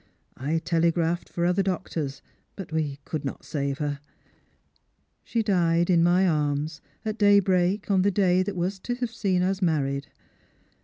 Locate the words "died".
5.43-5.91